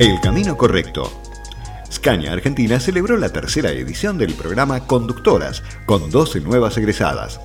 El 0.00 0.18
Camino 0.18 0.56
Correcto. 0.56 1.12
Scania 1.92 2.32
Argentina 2.32 2.80
celebró 2.80 3.18
la 3.18 3.28
tercera 3.28 3.70
edición 3.70 4.16
del 4.16 4.32
programa 4.32 4.86
Conductoras, 4.86 5.62
con 5.84 6.10
12 6.10 6.40
nuevas 6.40 6.78
egresadas. 6.78 7.38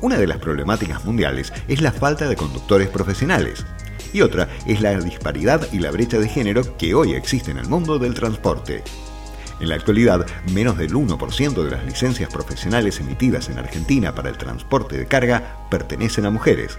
Una 0.00 0.16
de 0.16 0.26
las 0.26 0.38
problemáticas 0.38 1.04
mundiales 1.04 1.52
es 1.68 1.82
la 1.82 1.92
falta 1.92 2.30
de 2.30 2.36
conductores 2.36 2.88
profesionales, 2.88 3.66
y 4.14 4.22
otra 4.22 4.48
es 4.64 4.80
la 4.80 4.98
disparidad 4.98 5.70
y 5.70 5.80
la 5.80 5.90
brecha 5.90 6.18
de 6.18 6.30
género 6.30 6.78
que 6.78 6.94
hoy 6.94 7.12
existe 7.12 7.50
en 7.50 7.58
el 7.58 7.68
mundo 7.68 7.98
del 7.98 8.14
transporte. 8.14 8.82
En 9.60 9.68
la 9.68 9.74
actualidad, 9.74 10.24
menos 10.54 10.78
del 10.78 10.94
1% 10.94 11.62
de 11.62 11.70
las 11.70 11.84
licencias 11.84 12.32
profesionales 12.32 13.00
emitidas 13.00 13.50
en 13.50 13.58
Argentina 13.58 14.14
para 14.14 14.30
el 14.30 14.38
transporte 14.38 14.96
de 14.96 15.04
carga 15.04 15.58
pertenecen 15.68 16.24
a 16.24 16.30
mujeres 16.30 16.78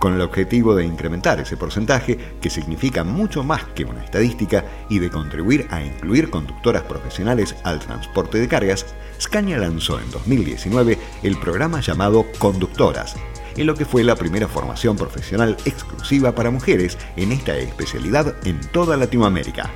con 0.00 0.14
el 0.14 0.22
objetivo 0.22 0.74
de 0.74 0.84
incrementar 0.84 1.38
ese 1.38 1.58
porcentaje, 1.58 2.18
que 2.40 2.50
significa 2.50 3.04
mucho 3.04 3.44
más 3.44 3.64
que 3.74 3.84
una 3.84 4.02
estadística, 4.02 4.64
y 4.88 4.98
de 4.98 5.10
contribuir 5.10 5.68
a 5.70 5.84
incluir 5.84 6.30
conductoras 6.30 6.82
profesionales 6.82 7.54
al 7.62 7.78
transporte 7.78 8.38
de 8.38 8.48
cargas, 8.48 8.86
Scania 9.20 9.58
lanzó 9.58 10.00
en 10.00 10.10
2019 10.10 10.98
el 11.22 11.38
programa 11.38 11.80
llamado 11.80 12.24
Conductoras, 12.38 13.14
en 13.56 13.66
lo 13.66 13.74
que 13.74 13.84
fue 13.84 14.02
la 14.02 14.16
primera 14.16 14.48
formación 14.48 14.96
profesional 14.96 15.56
exclusiva 15.66 16.34
para 16.34 16.50
mujeres 16.50 16.96
en 17.16 17.30
esta 17.32 17.56
especialidad 17.58 18.34
en 18.46 18.58
toda 18.72 18.96
Latinoamérica. 18.96 19.70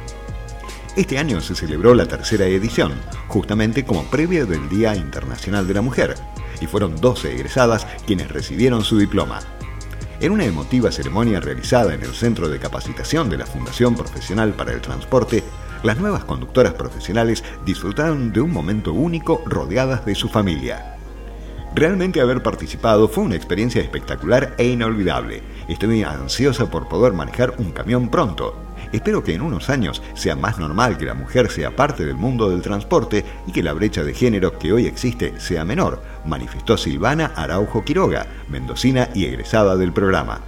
Este 0.96 1.18
año 1.18 1.42
se 1.42 1.54
celebró 1.54 1.94
la 1.94 2.06
tercera 2.06 2.46
edición, 2.46 2.94
justamente 3.28 3.84
como 3.84 4.04
previa 4.04 4.46
del 4.46 4.70
Día 4.70 4.96
Internacional 4.96 5.66
de 5.66 5.74
la 5.74 5.82
Mujer, 5.82 6.14
y 6.62 6.66
fueron 6.66 6.98
12 6.98 7.34
egresadas 7.34 7.86
quienes 8.06 8.30
recibieron 8.30 8.84
su 8.84 8.96
diploma. 8.96 9.40
En 10.20 10.32
una 10.32 10.44
emotiva 10.44 10.92
ceremonia 10.92 11.40
realizada 11.40 11.92
en 11.92 12.02
el 12.02 12.14
Centro 12.14 12.48
de 12.48 12.58
Capacitación 12.58 13.28
de 13.28 13.36
la 13.36 13.46
Fundación 13.46 13.94
Profesional 13.96 14.52
para 14.52 14.72
el 14.72 14.80
Transporte, 14.80 15.42
las 15.82 15.98
nuevas 15.98 16.24
conductoras 16.24 16.74
profesionales 16.74 17.42
disfrutaron 17.66 18.32
de 18.32 18.40
un 18.40 18.52
momento 18.52 18.92
único 18.92 19.42
rodeadas 19.44 20.06
de 20.06 20.14
su 20.14 20.28
familia. 20.28 20.93
Realmente 21.74 22.20
haber 22.20 22.42
participado 22.42 23.08
fue 23.08 23.24
una 23.24 23.36
experiencia 23.36 23.82
espectacular 23.82 24.54
e 24.58 24.66
inolvidable. 24.66 25.42
Estoy 25.68 26.02
ansiosa 26.02 26.70
por 26.70 26.88
poder 26.88 27.12
manejar 27.12 27.54
un 27.58 27.72
camión 27.72 28.08
pronto, 28.10 28.64
Espero 28.94 29.24
que 29.24 29.34
en 29.34 29.42
unos 29.42 29.70
años 29.70 30.00
sea 30.14 30.36
más 30.36 30.60
normal 30.60 30.96
que 30.96 31.04
la 31.04 31.14
mujer 31.14 31.50
sea 31.50 31.74
parte 31.74 32.04
del 32.04 32.14
mundo 32.14 32.48
del 32.48 32.62
transporte 32.62 33.24
y 33.44 33.50
que 33.50 33.60
la 33.60 33.72
brecha 33.72 34.04
de 34.04 34.14
género 34.14 34.56
que 34.56 34.72
hoy 34.72 34.86
existe 34.86 35.40
sea 35.40 35.64
menor, 35.64 36.00
manifestó 36.24 36.76
Silvana 36.76 37.32
Araujo 37.34 37.84
Quiroga, 37.84 38.28
mendocina 38.48 39.08
y 39.12 39.24
egresada 39.24 39.76
del 39.76 39.92
programa. 39.92 40.42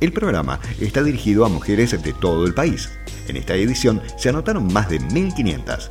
El 0.00 0.12
programa 0.12 0.58
está 0.80 1.04
dirigido 1.04 1.44
a 1.44 1.48
mujeres 1.48 2.02
de 2.02 2.12
todo 2.12 2.44
el 2.44 2.54
país. 2.54 2.90
En 3.28 3.36
esta 3.36 3.54
edición 3.54 4.02
se 4.18 4.30
anotaron 4.30 4.72
más 4.72 4.88
de 4.88 5.00
1.500. 5.00 5.90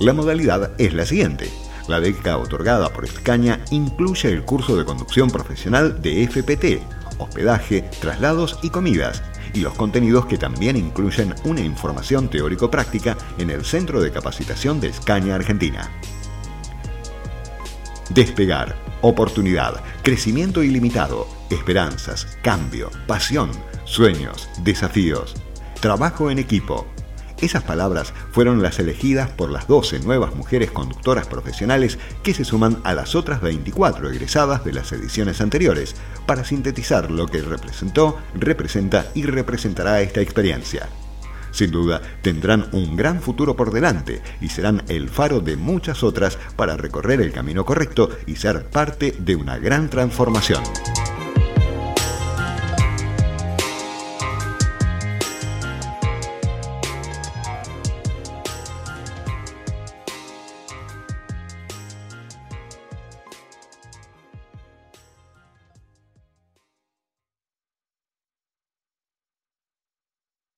La 0.00 0.14
modalidad 0.14 0.72
es 0.78 0.94
la 0.94 1.04
siguiente. 1.04 1.50
La 1.88 1.98
beca 1.98 2.38
otorgada 2.38 2.88
por 2.90 3.04
Escaña 3.04 3.60
incluye 3.70 4.30
el 4.30 4.44
curso 4.44 4.76
de 4.76 4.84
conducción 4.84 5.30
profesional 5.30 6.00
de 6.00 6.26
FPT, 6.26 6.82
hospedaje, 7.18 7.82
traslados 8.00 8.58
y 8.62 8.70
comidas, 8.70 9.22
y 9.52 9.60
los 9.60 9.74
contenidos 9.74 10.26
que 10.26 10.38
también 10.38 10.76
incluyen 10.76 11.34
una 11.44 11.60
información 11.60 12.28
teórico-práctica 12.28 13.16
en 13.38 13.50
el 13.50 13.64
Centro 13.64 14.00
de 14.00 14.10
Capacitación 14.10 14.80
de 14.80 14.88
Escaña 14.88 15.34
Argentina. 15.34 15.90
Despegar, 18.10 18.76
oportunidad, 19.02 19.82
crecimiento 20.02 20.62
ilimitado, 20.62 21.28
esperanzas, 21.50 22.38
cambio, 22.42 22.90
pasión, 23.06 23.50
sueños, 23.84 24.48
desafíos, 24.62 25.34
trabajo 25.80 26.30
en 26.30 26.38
equipo, 26.38 26.86
esas 27.44 27.62
palabras 27.62 28.12
fueron 28.32 28.62
las 28.62 28.78
elegidas 28.78 29.30
por 29.30 29.50
las 29.50 29.66
12 29.68 30.00
nuevas 30.00 30.34
mujeres 30.34 30.70
conductoras 30.70 31.26
profesionales 31.26 31.98
que 32.22 32.34
se 32.34 32.44
suman 32.44 32.78
a 32.84 32.94
las 32.94 33.14
otras 33.14 33.40
24 33.40 34.10
egresadas 34.10 34.64
de 34.64 34.72
las 34.72 34.92
ediciones 34.92 35.40
anteriores, 35.40 35.94
para 36.26 36.44
sintetizar 36.44 37.10
lo 37.10 37.26
que 37.26 37.42
representó, 37.42 38.18
representa 38.34 39.06
y 39.14 39.24
representará 39.24 40.00
esta 40.00 40.20
experiencia. 40.20 40.88
Sin 41.50 41.70
duda, 41.70 42.02
tendrán 42.20 42.68
un 42.72 42.96
gran 42.96 43.20
futuro 43.20 43.54
por 43.54 43.70
delante 43.70 44.20
y 44.40 44.48
serán 44.48 44.82
el 44.88 45.08
faro 45.08 45.38
de 45.38 45.56
muchas 45.56 46.02
otras 46.02 46.36
para 46.56 46.76
recorrer 46.76 47.20
el 47.20 47.32
camino 47.32 47.64
correcto 47.64 48.10
y 48.26 48.36
ser 48.36 48.66
parte 48.66 49.14
de 49.20 49.36
una 49.36 49.58
gran 49.58 49.88
transformación. 49.88 50.62